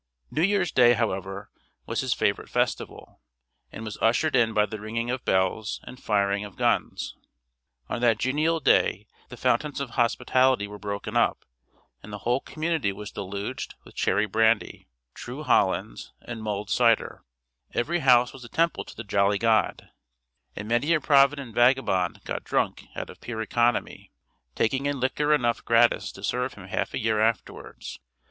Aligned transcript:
New 0.31 0.41
Year's 0.41 0.71
Day, 0.71 0.93
however, 0.93 1.51
was 1.85 2.01
his 2.01 2.11
favorite 2.11 2.49
festival, 2.49 3.21
and 3.71 3.85
was 3.85 3.99
ushered 4.01 4.35
in 4.35 4.51
by 4.51 4.65
the 4.65 4.79
ringing 4.79 5.11
of 5.11 5.23
bells 5.25 5.79
and 5.83 6.01
firing 6.01 6.43
of 6.43 6.55
guns. 6.55 7.15
On 7.87 8.01
that 8.01 8.17
genial 8.17 8.59
day 8.59 9.05
the 9.29 9.37
fountains 9.37 9.79
of 9.79 9.91
hospitality 9.91 10.65
were 10.67 10.79
broken 10.79 11.15
up, 11.15 11.45
and 12.01 12.11
the 12.11 12.17
whole 12.25 12.39
community 12.41 12.91
was 12.91 13.11
deluged 13.11 13.75
with 13.83 13.93
cherry 13.93 14.25
brandy, 14.25 14.87
true 15.13 15.43
hollands, 15.43 16.11
and 16.21 16.41
mulled 16.41 16.71
cider; 16.71 17.23
every 17.75 17.99
house 17.99 18.33
was 18.33 18.43
a 18.43 18.49
temple 18.49 18.83
to 18.85 18.95
the 18.95 19.03
jolly 19.03 19.37
god; 19.37 19.91
and 20.55 20.67
many 20.67 20.95
a 20.95 20.99
provident 20.99 21.53
vagabond 21.53 22.21
got 22.25 22.43
drunk 22.43 22.85
out 22.95 23.11
of 23.11 23.21
pure 23.21 23.43
economy, 23.43 24.11
taking 24.55 24.87
in 24.87 24.99
liquor 24.99 25.31
enough 25.31 25.63
gratis 25.63 26.11
to 26.11 26.23
serve 26.23 26.55
him 26.55 26.65
half 26.69 26.95
a 26.95 26.99
year 26.99 27.19
afterwards. 27.21 27.99